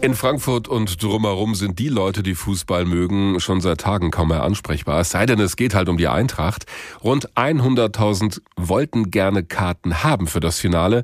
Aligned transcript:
In 0.00 0.14
Frankfurt 0.14 0.68
und 0.68 1.02
drumherum 1.02 1.56
sind 1.56 1.80
die 1.80 1.88
Leute, 1.88 2.22
die 2.22 2.36
Fußball 2.36 2.84
mögen, 2.84 3.40
schon 3.40 3.60
seit 3.60 3.80
Tagen 3.80 4.12
kaum 4.12 4.28
mehr 4.28 4.44
ansprechbar. 4.44 5.00
Es 5.00 5.10
sei 5.10 5.26
denn, 5.26 5.40
es 5.40 5.56
geht 5.56 5.74
halt 5.74 5.88
um 5.88 5.96
die 5.96 6.06
Eintracht. 6.06 6.66
Rund 7.02 7.30
100.000 7.34 8.40
wollten 8.54 9.10
gerne 9.10 9.42
Karten 9.42 10.04
haben 10.04 10.28
für 10.28 10.38
das 10.38 10.60
Finale 10.60 11.02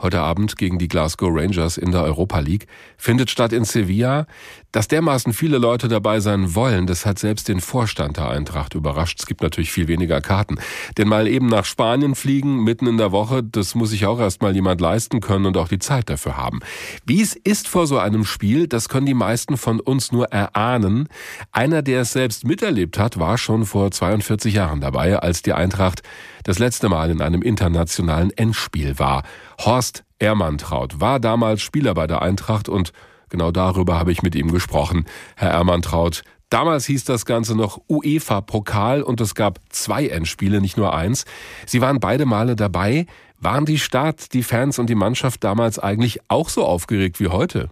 heute 0.00 0.20
Abend 0.20 0.56
gegen 0.56 0.78
die 0.78 0.86
Glasgow 0.86 1.28
Rangers 1.32 1.76
in 1.76 1.90
der 1.90 2.04
Europa 2.04 2.38
League, 2.38 2.66
findet 2.96 3.30
statt 3.30 3.52
in 3.52 3.64
Sevilla. 3.64 4.26
Dass 4.70 4.86
dermaßen 4.86 5.32
viele 5.32 5.58
Leute 5.58 5.88
dabei 5.88 6.20
sein 6.20 6.54
wollen, 6.54 6.86
das 6.86 7.06
hat 7.06 7.18
selbst 7.18 7.48
den 7.48 7.60
Vorstand 7.60 8.18
der 8.18 8.28
Eintracht 8.28 8.74
überrascht. 8.74 9.18
Es 9.18 9.26
gibt 9.26 9.42
natürlich 9.42 9.72
viel 9.72 9.88
weniger 9.88 10.20
Karten. 10.20 10.58
Denn 10.98 11.08
mal 11.08 11.26
eben 11.26 11.46
nach 11.46 11.64
Spanien 11.64 12.14
fliegen, 12.14 12.62
mitten 12.62 12.86
in 12.86 12.98
der 12.98 13.10
Woche, 13.10 13.42
das 13.42 13.74
muss 13.74 13.90
sich 13.90 14.04
auch 14.06 14.20
erst 14.20 14.42
mal 14.42 14.54
jemand 14.54 14.80
leisten 14.80 15.20
können 15.20 15.46
und 15.46 15.56
auch 15.56 15.68
die 15.68 15.78
Zeit 15.78 16.10
dafür 16.10 16.36
haben. 16.36 16.60
Wie 17.06 17.22
es 17.22 17.34
ist 17.34 17.66
vor 17.66 17.86
so 17.86 17.98
einem 17.98 18.24
Spiel, 18.24 18.68
das 18.68 18.88
können 18.88 19.06
die 19.06 19.14
meisten 19.14 19.56
von 19.56 19.80
uns 19.80 20.12
nur 20.12 20.26
erahnen. 20.26 21.08
Einer, 21.50 21.80
der 21.80 22.02
es 22.02 22.12
selbst 22.12 22.44
miterlebt 22.44 22.98
hat, 22.98 23.18
war 23.18 23.38
schon 23.38 23.64
vor 23.64 23.90
42 23.90 24.54
Jahren 24.54 24.82
dabei, 24.82 25.18
als 25.18 25.42
die 25.42 25.54
Eintracht 25.54 26.02
das 26.44 26.58
letzte 26.58 26.88
Mal 26.88 27.10
in 27.10 27.20
einem 27.20 27.42
internationalen 27.42 28.30
Endspiel 28.30 28.98
war. 28.98 29.22
Horst 29.58 29.87
Ermantraut 30.18 31.00
war 31.00 31.20
damals 31.20 31.62
Spieler 31.62 31.94
bei 31.94 32.06
der 32.06 32.22
Eintracht 32.22 32.68
und 32.68 32.92
genau 33.28 33.50
darüber 33.50 33.98
habe 33.98 34.12
ich 34.12 34.22
mit 34.22 34.34
ihm 34.34 34.50
gesprochen. 34.50 35.06
Herr 35.36 35.50
Ermantraut, 35.50 36.22
damals 36.50 36.86
hieß 36.86 37.04
das 37.04 37.24
Ganze 37.24 37.56
noch 37.56 37.80
UEFA-Pokal 37.88 39.02
und 39.02 39.20
es 39.20 39.34
gab 39.34 39.58
zwei 39.70 40.06
Endspiele, 40.06 40.60
nicht 40.60 40.76
nur 40.76 40.94
eins. 40.94 41.24
Sie 41.66 41.80
waren 41.80 42.00
beide 42.00 42.26
Male 42.26 42.56
dabei. 42.56 43.06
Waren 43.40 43.66
die 43.66 43.78
Stadt, 43.78 44.32
die 44.32 44.42
Fans 44.42 44.80
und 44.80 44.90
die 44.90 44.96
Mannschaft 44.96 45.44
damals 45.44 45.78
eigentlich 45.78 46.18
auch 46.28 46.48
so 46.48 46.64
aufgeregt 46.64 47.20
wie 47.20 47.28
heute? 47.28 47.68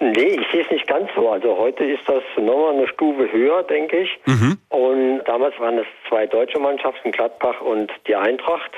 Nee, 0.00 0.40
ich 0.40 0.46
sehe 0.50 0.62
es 0.62 0.70
nicht 0.70 0.86
ganz 0.86 1.10
so. 1.14 1.28
Also 1.30 1.58
heute 1.58 1.84
ist 1.84 2.02
das 2.06 2.22
nochmal 2.38 2.74
eine 2.74 2.88
Stufe 2.88 3.30
höher, 3.30 3.62
denke 3.64 3.98
ich. 3.98 4.18
Mhm. 4.24 4.56
Und 4.70 5.22
damals 5.26 5.58
waren 5.60 5.78
es 5.78 5.86
zwei 6.08 6.26
deutsche 6.26 6.58
Mannschaften, 6.58 7.12
Gladbach 7.12 7.60
und 7.60 7.92
die 8.08 8.16
Eintracht. 8.16 8.70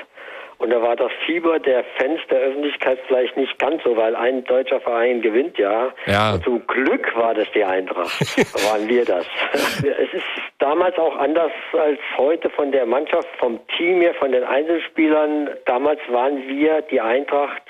Und 0.63 0.69
da 0.69 0.81
war 0.81 0.95
das 0.95 1.11
Fieber 1.25 1.59
der 1.59 1.83
Fans 1.97 2.21
der 2.29 2.39
Öffentlichkeit 2.39 2.97
vielleicht 3.07 3.35
nicht 3.35 3.59
ganz 3.59 3.83
so, 3.83 3.97
weil 3.97 4.15
ein 4.15 4.45
deutscher 4.45 4.79
Verein 4.79 5.21
gewinnt 5.21 5.57
ja. 5.57 5.91
ja. 6.05 6.35
Und 6.35 6.43
zum 6.45 6.65
Glück 6.67 7.13
war 7.17 7.33
das 7.33 7.51
die 7.51 7.65
Eintracht. 7.65 8.17
waren 8.71 8.87
wir 8.87 9.03
das. 9.03 9.25
es 9.51 10.13
ist 10.13 10.23
damals 10.59 10.97
auch 10.97 11.17
anders 11.17 11.51
als 11.73 11.99
heute 12.15 12.49
von 12.49 12.71
der 12.71 12.85
Mannschaft, 12.85 13.27
vom 13.39 13.59
Team 13.75 13.99
her, 13.99 14.13
von 14.13 14.31
den 14.31 14.45
Einzelspielern. 14.45 15.49
Damals 15.65 15.99
waren 16.07 16.47
wir 16.47 16.81
die 16.83 17.01
Eintracht 17.01 17.63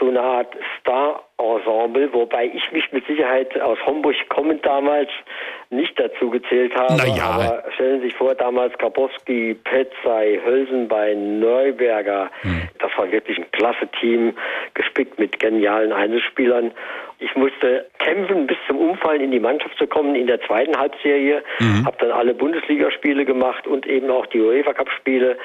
so 0.00 0.08
eine 0.08 0.22
Art 0.22 0.56
Star-Ensemble, 0.80 2.10
wobei 2.14 2.46
ich 2.46 2.72
mich 2.72 2.90
mit 2.90 3.06
Sicherheit 3.06 3.60
aus 3.60 3.78
Homburg 3.84 4.16
kommend 4.30 4.64
damals 4.64 5.10
nicht 5.74 5.98
dazu 5.98 6.30
gezählt 6.30 6.74
habe. 6.74 6.96
Naja. 6.96 7.24
Aber 7.24 7.64
stellen 7.74 8.00
Sie 8.00 8.06
sich 8.06 8.14
vor, 8.14 8.34
damals 8.34 8.76
Kapowski, 8.78 9.54
Petzai, 9.64 10.40
Hölsenbein, 10.44 11.40
Neuberger. 11.40 12.30
Hm. 12.42 12.62
Das 12.78 12.90
war 12.96 13.10
wirklich 13.10 13.38
ein 13.38 13.50
klasse 13.52 13.88
Team, 14.00 14.34
gespickt 14.74 15.18
mit 15.18 15.38
genialen 15.38 15.92
Einzelspielern. 15.92 16.72
Ich 17.18 17.34
musste 17.36 17.86
kämpfen, 17.98 18.46
bis 18.46 18.56
zum 18.66 18.78
Umfallen 18.78 19.22
in 19.22 19.30
die 19.30 19.40
Mannschaft 19.40 19.76
zu 19.78 19.86
kommen 19.86 20.14
in 20.14 20.26
der 20.26 20.40
zweiten 20.42 20.76
Halbserie. 20.76 21.42
Mhm. 21.58 21.86
Habe 21.86 21.96
dann 22.00 22.10
alle 22.10 22.34
Bundesligaspiele 22.34 23.24
gemacht 23.24 23.66
und 23.66 23.86
eben 23.86 24.10
auch 24.10 24.26
die 24.26 24.40
UEFA 24.40 24.74
Cup 24.74 24.90
Spiele. 24.90 25.38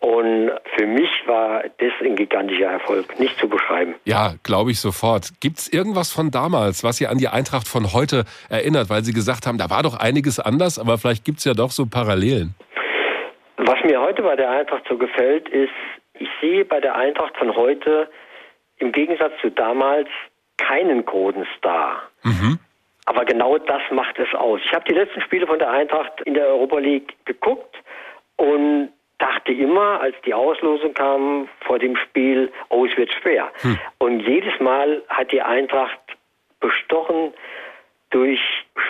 Und 0.00 0.50
für 0.76 0.86
mich 0.86 1.10
war 1.26 1.62
das 1.62 1.92
ein 2.02 2.16
gigantischer 2.16 2.70
Erfolg, 2.70 3.20
nicht 3.20 3.38
zu 3.38 3.48
beschreiben. 3.48 3.96
Ja, 4.06 4.32
glaube 4.42 4.70
ich 4.70 4.80
sofort. 4.80 5.28
Gibt 5.40 5.58
es 5.58 5.68
irgendwas 5.70 6.10
von 6.10 6.30
damals, 6.30 6.82
was 6.82 6.96
Sie 6.96 7.06
an 7.06 7.18
die 7.18 7.28
Eintracht 7.28 7.68
von 7.68 7.92
heute 7.92 8.24
erinnert? 8.48 8.88
Weil 8.88 9.04
Sie 9.04 9.12
gesagt 9.12 9.46
haben, 9.46 9.58
da 9.58 9.68
war 9.68 9.82
doch 9.82 9.98
einiges 9.98 10.40
anders, 10.40 10.78
aber 10.78 10.96
vielleicht 10.96 11.26
gibt 11.26 11.38
es 11.38 11.44
ja 11.44 11.52
doch 11.52 11.70
so 11.70 11.84
Parallelen. 11.84 12.54
Was 13.58 13.76
mir 13.84 14.00
heute 14.00 14.22
bei 14.22 14.36
der 14.36 14.50
Eintracht 14.50 14.84
so 14.88 14.96
gefällt, 14.96 15.50
ist, 15.50 15.70
ich 16.14 16.28
sehe 16.40 16.64
bei 16.64 16.80
der 16.80 16.96
Eintracht 16.96 17.36
von 17.36 17.54
heute 17.54 18.08
im 18.78 18.92
Gegensatz 18.92 19.32
zu 19.42 19.50
damals 19.50 20.08
keinen 20.56 21.04
großen 21.04 21.46
Star. 21.58 22.02
Mhm. 22.22 22.58
Aber 23.04 23.26
genau 23.26 23.58
das 23.58 23.82
macht 23.90 24.18
es 24.18 24.32
aus. 24.34 24.60
Ich 24.64 24.72
habe 24.72 24.84
die 24.88 24.94
letzten 24.94 25.20
Spiele 25.20 25.46
von 25.46 25.58
der 25.58 25.70
Eintracht 25.70 26.22
in 26.24 26.34
der 26.34 26.46
Europa 26.46 26.78
League 26.78 27.14
geguckt 27.26 27.76
und 28.36 28.90
dachte 29.20 29.52
immer, 29.52 30.00
als 30.00 30.16
die 30.26 30.34
Auslosung 30.34 30.94
kam 30.94 31.48
vor 31.60 31.78
dem 31.78 31.96
Spiel, 31.96 32.50
oh, 32.70 32.84
es 32.86 32.96
wird 32.96 33.12
schwer. 33.22 33.52
Hm. 33.60 33.78
Und 33.98 34.20
jedes 34.20 34.58
Mal 34.60 35.02
hat 35.08 35.30
die 35.30 35.42
Eintracht 35.42 35.98
bestochen 36.58 37.32
durch 38.10 38.40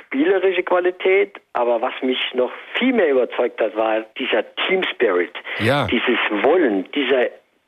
spielerische 0.06 0.62
Qualität, 0.62 1.41
aber 1.52 1.82
was 1.82 1.92
mich 2.02 2.18
noch 2.34 2.50
viel 2.78 2.94
mehr 2.94 3.10
überzeugt 3.10 3.60
hat, 3.60 3.76
war 3.76 4.00
dieser 4.18 4.44
Team 4.66 4.82
Spirit, 4.94 5.32
ja. 5.58 5.86
dieses 5.88 6.18
Wollen, 6.42 6.91
dieser 6.92 7.26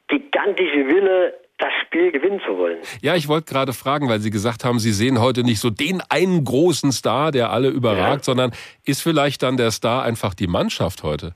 gigantische 0.08 0.88
Wille, 0.88 1.34
das 1.58 1.70
Spiel 1.82 2.10
gewinnen 2.10 2.40
zu 2.44 2.56
wollen. 2.56 2.78
Ja, 3.02 3.14
ich 3.14 3.28
wollte 3.28 3.52
gerade 3.52 3.72
fragen, 3.72 4.08
weil 4.08 4.18
Sie 4.18 4.30
gesagt 4.30 4.64
haben, 4.64 4.78
Sie 4.78 4.90
sehen 4.90 5.20
heute 5.20 5.44
nicht 5.44 5.60
so 5.60 5.70
den 5.70 6.02
einen 6.08 6.42
großen 6.44 6.90
Star, 6.90 7.30
der 7.30 7.50
alle 7.50 7.68
überragt, 7.68 8.22
ja. 8.22 8.22
sondern 8.22 8.52
ist 8.84 9.02
vielleicht 9.02 9.42
dann 9.42 9.56
der 9.56 9.70
Star 9.70 10.02
einfach 10.02 10.34
die 10.34 10.48
Mannschaft 10.48 11.02
heute? 11.04 11.34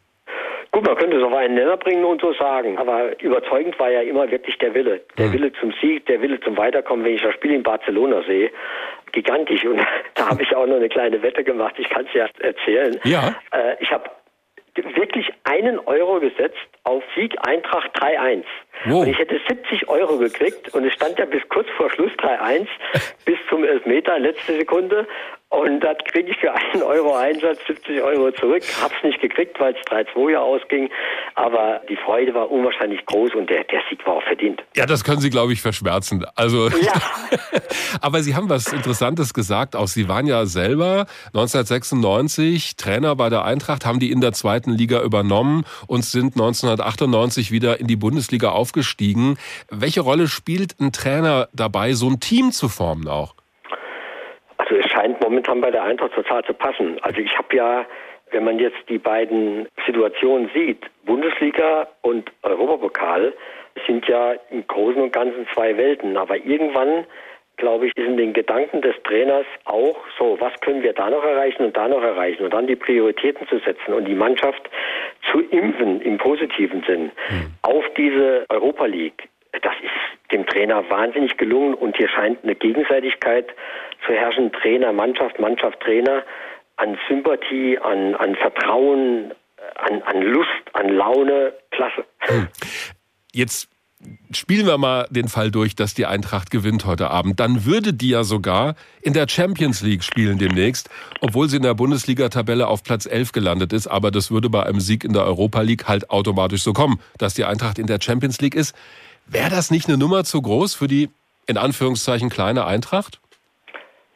Gut, 0.76 0.84
man 0.84 0.96
könnte 0.96 1.16
es 1.16 1.22
auf 1.22 1.32
einen 1.32 1.54
Nenner 1.54 1.78
bringen 1.78 2.04
und 2.04 2.20
so 2.20 2.34
sagen, 2.34 2.76
aber 2.76 3.18
überzeugend 3.22 3.78
war 3.78 3.90
ja 3.90 4.02
immer 4.02 4.30
wirklich 4.30 4.58
der 4.58 4.74
Wille. 4.74 5.00
Der 5.16 5.28
mhm. 5.28 5.32
Wille 5.32 5.52
zum 5.54 5.72
Sieg, 5.80 6.04
der 6.04 6.20
Wille 6.20 6.38
zum 6.40 6.58
Weiterkommen, 6.58 7.02
wenn 7.02 7.14
ich 7.14 7.22
das 7.22 7.32
Spiel 7.32 7.52
in 7.52 7.62
Barcelona 7.62 8.22
sehe. 8.26 8.50
Gigantisch. 9.10 9.64
Und 9.64 9.80
da 10.16 10.28
habe 10.28 10.42
ich 10.42 10.54
auch 10.54 10.66
noch 10.66 10.76
eine 10.76 10.90
kleine 10.90 11.22
Wette 11.22 11.44
gemacht, 11.44 11.76
ich 11.78 11.88
kann 11.88 12.04
es 12.04 12.12
ja 12.12 12.26
erzählen. 12.40 13.00
Ja. 13.04 13.34
Äh, 13.52 13.76
ich 13.80 13.90
habe 13.90 14.10
wirklich 14.74 15.30
einen 15.44 15.78
Euro 15.78 16.20
gesetzt 16.20 16.58
auf 16.84 17.02
Sieg 17.14 17.34
Eintracht 17.48 17.90
3-1. 17.98 18.44
Wow. 18.84 19.00
Und 19.00 19.08
ich 19.08 19.18
hätte 19.18 19.40
70 19.48 19.88
Euro 19.88 20.18
gekriegt 20.18 20.74
und 20.74 20.84
es 20.84 20.92
stand 20.92 21.18
ja 21.18 21.24
bis 21.24 21.40
kurz 21.48 21.68
vor 21.78 21.88
Schluss 21.88 22.12
3-1 22.18 22.66
bis 23.24 23.38
zum 23.48 23.64
Elfmeter, 23.64 24.18
letzte 24.18 24.58
Sekunde. 24.58 25.08
Und 25.48 25.80
das 25.80 25.96
kriege 26.12 26.30
ich 26.32 26.36
für 26.38 26.52
einen 26.52 26.82
Euro 26.82 27.14
Einsatz 27.14 27.58
70 27.68 28.02
Euro 28.02 28.32
zurück. 28.32 28.64
Hab's 28.82 28.96
nicht 29.04 29.20
gekriegt, 29.20 29.58
weil 29.60 29.74
es 29.74 29.80
3-2 29.86 30.32
ja 30.32 30.40
ausging. 30.40 30.90
Aber 31.36 31.82
die 31.88 31.96
Freude 31.96 32.34
war 32.34 32.50
unwahrscheinlich 32.50 33.06
groß 33.06 33.34
und 33.36 33.48
der, 33.48 33.62
der 33.64 33.80
Sieg 33.88 34.04
war 34.06 34.14
auch 34.14 34.22
verdient. 34.24 34.64
Ja, 34.74 34.86
das 34.86 35.04
können 35.04 35.20
Sie, 35.20 35.30
glaube 35.30 35.52
ich, 35.52 35.62
verschmerzen. 35.62 36.26
Also, 36.34 36.68
ja. 36.68 36.92
aber 38.00 38.24
Sie 38.24 38.34
haben 38.34 38.48
was 38.48 38.72
Interessantes 38.72 39.34
gesagt. 39.34 39.76
Auch 39.76 39.86
Sie 39.86 40.08
waren 40.08 40.26
ja 40.26 40.46
selber 40.46 41.06
1996 41.28 42.74
Trainer 42.74 43.14
bei 43.14 43.28
der 43.28 43.44
Eintracht, 43.44 43.86
haben 43.86 44.00
die 44.00 44.10
in 44.10 44.20
der 44.20 44.32
zweiten 44.32 44.72
Liga 44.72 45.00
übernommen 45.00 45.64
und 45.86 46.04
sind 46.04 46.34
1998 46.34 47.52
wieder 47.52 47.78
in 47.78 47.86
die 47.86 47.96
Bundesliga 47.96 48.50
aufgestiegen. 48.50 49.38
Welche 49.70 50.00
Rolle 50.00 50.26
spielt 50.26 50.80
ein 50.80 50.90
Trainer 50.90 51.48
dabei, 51.52 51.92
so 51.92 52.08
ein 52.08 52.18
Team 52.18 52.50
zu 52.50 52.68
formen 52.68 53.06
auch? 53.06 53.35
Scheint 54.96 55.20
momentan 55.20 55.60
bei 55.60 55.70
der 55.70 55.82
Eintracht 55.82 56.14
total 56.14 56.42
zu 56.44 56.54
passen. 56.54 56.98
Also 57.02 57.20
ich 57.20 57.36
habe 57.36 57.54
ja, 57.54 57.84
wenn 58.30 58.44
man 58.44 58.58
jetzt 58.58 58.78
die 58.88 58.98
beiden 58.98 59.68
Situationen 59.84 60.50
sieht, 60.54 60.86
Bundesliga 61.04 61.86
und 62.00 62.32
Europapokal, 62.42 63.34
sind 63.86 64.08
ja 64.08 64.34
im 64.50 64.66
Großen 64.66 65.02
und 65.02 65.12
Ganzen 65.12 65.46
zwei 65.52 65.76
Welten. 65.76 66.16
Aber 66.16 66.36
irgendwann, 66.38 67.04
glaube 67.58 67.86
ich, 67.86 67.92
ist 67.94 68.06
in 68.06 68.16
den 68.16 68.32
Gedanken 68.32 68.80
des 68.80 68.94
Trainers 69.04 69.44
auch 69.66 69.98
so, 70.18 70.38
was 70.40 70.58
können 70.60 70.82
wir 70.82 70.94
da 70.94 71.10
noch 71.10 71.24
erreichen 71.24 71.66
und 71.66 71.76
da 71.76 71.88
noch 71.88 72.02
erreichen 72.02 72.44
und 72.44 72.54
dann 72.54 72.66
die 72.66 72.76
Prioritäten 72.76 73.46
zu 73.48 73.58
setzen 73.58 73.92
und 73.92 74.06
die 74.06 74.14
Mannschaft 74.14 74.62
zu 75.30 75.40
impfen 75.40 76.00
im 76.00 76.16
positiven 76.16 76.82
Sinn 76.84 77.10
mhm. 77.28 77.52
auf 77.60 77.84
diese 77.98 78.46
Europa 78.48 78.86
League. 78.86 79.28
Das 79.60 79.74
ist 79.82 80.05
dem 80.32 80.46
Trainer 80.46 80.88
wahnsinnig 80.90 81.36
gelungen 81.36 81.74
und 81.74 81.96
hier 81.96 82.08
scheint 82.08 82.42
eine 82.42 82.54
Gegenseitigkeit 82.54 83.48
zu 84.06 84.12
herrschen, 84.12 84.52
Trainer, 84.52 84.92
Mannschaft, 84.92 85.38
Mannschaft, 85.38 85.80
Trainer, 85.80 86.24
an 86.76 86.98
Sympathie, 87.08 87.78
an, 87.78 88.14
an 88.14 88.34
Vertrauen, 88.36 89.32
an, 89.76 90.02
an 90.02 90.22
Lust, 90.22 90.48
an 90.72 90.88
Laune, 90.88 91.52
klasse. 91.70 92.04
Hm. 92.18 92.48
Jetzt 93.32 93.68
spielen 94.30 94.66
wir 94.66 94.78
mal 94.78 95.06
den 95.10 95.28
Fall 95.28 95.50
durch, 95.50 95.74
dass 95.74 95.94
die 95.94 96.06
Eintracht 96.06 96.50
gewinnt 96.50 96.84
heute 96.84 97.10
Abend. 97.10 97.40
Dann 97.40 97.64
würde 97.64 97.92
die 97.92 98.10
ja 98.10 98.24
sogar 98.24 98.74
in 99.02 99.12
der 99.12 99.28
Champions 99.28 99.82
League 99.82 100.04
spielen 100.04 100.38
demnächst, 100.38 100.90
obwohl 101.20 101.48
sie 101.48 101.56
in 101.56 101.62
der 101.62 101.74
Bundesliga-Tabelle 101.74 102.66
auf 102.66 102.82
Platz 102.82 103.06
11 103.06 103.32
gelandet 103.32 103.72
ist. 103.72 103.86
Aber 103.86 104.10
das 104.10 104.30
würde 104.30 104.50
bei 104.50 104.64
einem 104.64 104.80
Sieg 104.80 105.04
in 105.04 105.12
der 105.12 105.24
Europa 105.24 105.60
League 105.62 105.88
halt 105.88 106.10
automatisch 106.10 106.62
so 106.62 106.72
kommen, 106.72 107.00
dass 107.18 107.34
die 107.34 107.44
Eintracht 107.44 107.78
in 107.78 107.86
der 107.86 107.98
Champions 108.00 108.40
League 108.40 108.54
ist. 108.54 108.76
Wäre 109.28 109.50
das 109.50 109.70
nicht 109.70 109.88
eine 109.88 109.98
Nummer 109.98 110.24
zu 110.24 110.40
groß 110.40 110.74
für 110.74 110.86
die 110.86 111.08
in 111.46 111.56
Anführungszeichen 111.56 112.28
kleine 112.28 112.66
Eintracht? 112.66 113.20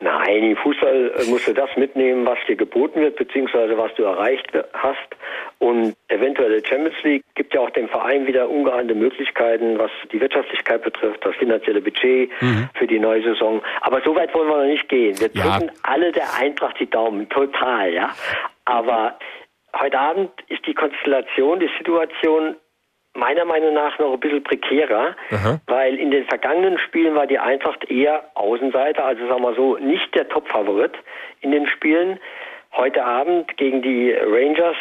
Nein, 0.02 0.42
im 0.42 0.56
Fußball 0.56 1.12
äh, 1.18 1.24
musst 1.28 1.46
du 1.46 1.52
das 1.52 1.68
mitnehmen, 1.76 2.24
was 2.24 2.38
dir 2.48 2.56
geboten 2.56 3.02
wird, 3.02 3.16
beziehungsweise 3.16 3.76
was 3.76 3.94
du 3.96 4.04
erreicht 4.04 4.48
hast. 4.72 4.98
Und 5.58 5.94
eventuelle 6.08 6.64
Champions 6.64 6.96
League 7.02 7.22
gibt 7.34 7.52
ja 7.52 7.60
auch 7.60 7.70
dem 7.70 7.86
Verein 7.86 8.26
wieder 8.26 8.48
ungeahnte 8.48 8.94
Möglichkeiten, 8.94 9.78
was 9.78 9.90
die 10.10 10.18
Wirtschaftlichkeit 10.18 10.82
betrifft, 10.82 11.22
das 11.22 11.36
finanzielle 11.36 11.82
Budget 11.82 12.30
mhm. 12.40 12.70
für 12.74 12.86
die 12.86 12.98
neue 12.98 13.22
Saison. 13.22 13.60
Aber 13.82 14.00
so 14.02 14.16
weit 14.16 14.32
wollen 14.32 14.48
wir 14.48 14.56
noch 14.56 14.72
nicht 14.72 14.88
gehen. 14.88 15.20
Wir 15.20 15.28
drücken 15.28 15.66
ja. 15.66 15.72
alle 15.82 16.12
der 16.12 16.34
Eintracht 16.34 16.80
die 16.80 16.88
Daumen, 16.88 17.28
total, 17.28 17.92
ja. 17.92 18.14
Aber 18.64 19.18
heute 19.78 19.98
Abend 19.98 20.30
ist 20.48 20.66
die 20.66 20.74
Konstellation, 20.74 21.60
die 21.60 21.70
Situation 21.76 22.56
meiner 23.14 23.44
Meinung 23.44 23.74
nach 23.74 23.98
noch 23.98 24.12
ein 24.12 24.20
bisschen 24.20 24.42
prekärer, 24.42 25.16
Aha. 25.30 25.60
weil 25.66 25.96
in 25.96 26.10
den 26.10 26.24
vergangenen 26.26 26.78
Spielen 26.78 27.14
war 27.14 27.26
die 27.26 27.38
Eintracht 27.38 27.90
eher 27.90 28.24
Außenseiter, 28.34 29.04
also 29.04 29.26
sagen 29.26 29.42
wir 29.42 29.54
so, 29.54 29.76
nicht 29.78 30.14
der 30.14 30.28
Top-Favorit 30.28 30.92
in 31.40 31.50
den 31.50 31.66
Spielen. 31.66 32.20
Heute 32.72 33.04
Abend 33.04 33.56
gegen 33.56 33.82
die 33.82 34.12
Rangers 34.12 34.76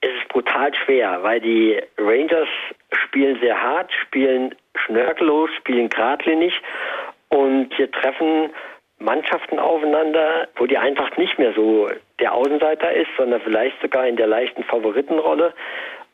ist 0.00 0.12
es 0.22 0.28
brutal 0.28 0.74
schwer, 0.74 1.22
weil 1.22 1.40
die 1.40 1.80
Rangers 1.98 2.48
spielen 2.92 3.38
sehr 3.40 3.60
hart, 3.60 3.92
spielen 3.92 4.54
schnörkellos, 4.74 5.50
spielen 5.58 5.88
geradlinig 5.88 6.52
und 7.28 7.72
hier 7.74 7.90
treffen 7.90 8.50
Mannschaften 8.98 9.58
aufeinander, 9.58 10.48
wo 10.56 10.66
die 10.66 10.78
Eintracht 10.78 11.18
nicht 11.18 11.38
mehr 11.38 11.52
so 11.54 11.88
der 12.18 12.32
Außenseiter 12.32 12.92
ist, 12.92 13.10
sondern 13.16 13.40
vielleicht 13.42 13.80
sogar 13.82 14.06
in 14.06 14.16
der 14.16 14.26
leichten 14.26 14.64
Favoritenrolle. 14.64 15.52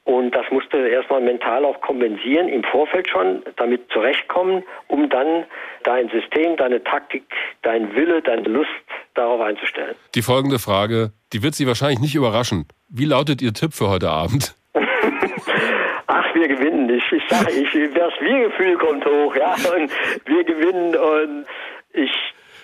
Und 0.04 0.32
das 0.32 0.44
musste 0.50 0.78
erstmal 0.88 1.20
mental 1.20 1.64
auch 1.64 1.80
kompensieren, 1.80 2.48
im 2.48 2.64
Vorfeld 2.64 3.08
schon, 3.08 3.42
damit 3.56 3.88
zurechtkommen, 3.92 4.64
um 4.88 5.08
dann 5.08 5.44
dein 5.84 6.08
System, 6.08 6.56
deine 6.56 6.82
Taktik, 6.82 7.24
dein 7.62 7.94
Wille, 7.94 8.20
deine 8.20 8.42
Lust 8.42 8.70
darauf 9.14 9.40
einzustellen. 9.40 9.94
Die 10.14 10.22
folgende 10.22 10.58
Frage, 10.58 11.12
die 11.32 11.42
wird 11.42 11.54
Sie 11.54 11.66
wahrscheinlich 11.66 12.00
nicht 12.00 12.14
überraschen. 12.16 12.66
Wie 12.88 13.04
lautet 13.04 13.40
Ihr 13.42 13.52
Tipp 13.52 13.74
für 13.74 13.88
heute 13.88 14.10
Abend? 14.10 14.56
Ach, 16.06 16.34
wir 16.34 16.48
gewinnen. 16.48 16.90
Ich, 16.90 17.12
ich 17.12 17.22
sage, 17.28 17.52
ich, 17.52 17.72
das 17.94 18.12
Wir-Gefühl 18.20 18.76
kommt 18.76 19.04
hoch, 19.06 19.34
ja. 19.36 19.54
Und 19.54 19.90
wir 20.26 20.44
gewinnen 20.44 20.96
und 20.96 21.46
ich 21.92 22.10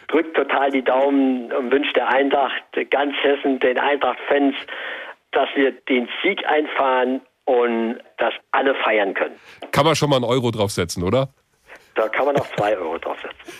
drücke 0.08 0.32
total 0.32 0.70
die 0.70 0.82
Daumen 0.82 1.52
und 1.52 1.70
wünsche 1.70 1.92
der 1.92 2.08
Eintracht, 2.08 2.62
ganz 2.90 3.14
Hessen, 3.22 3.60
den 3.60 3.78
Eintracht-Fans, 3.78 4.54
dass 5.32 5.48
wir 5.54 5.72
den 5.72 6.08
Sieg 6.22 6.44
einfahren 6.46 7.20
und 7.44 7.98
das 8.18 8.34
alle 8.50 8.74
feiern 8.74 9.14
können. 9.14 9.36
Kann 9.72 9.84
man 9.84 9.94
schon 9.94 10.10
mal 10.10 10.16
einen 10.16 10.24
Euro 10.24 10.50
draufsetzen, 10.50 11.02
oder? 11.02 11.28
Da 11.94 12.08
kann 12.08 12.26
man 12.26 12.34
noch 12.36 12.46
zwei 12.54 12.76
Euro 12.76 12.98
draufsetzen. 12.98 13.52